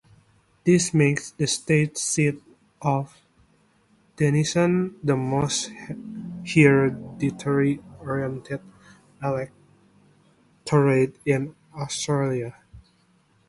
This 0.63 0.95
makes 0.95 1.29
the 1.29 1.45
state 1.45 1.95
seat 1.95 2.41
of 2.81 3.19
Denison 4.15 4.95
the 5.03 5.15
most 5.15 5.69
hereditary 6.51 7.83
oriented 7.99 8.61
electorate 9.21 11.17
in 11.23 11.53
Australia. 11.75 12.55